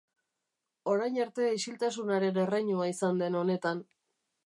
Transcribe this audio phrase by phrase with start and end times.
[0.93, 3.89] Orain arte isiltasunaren erreinua izan den honetan.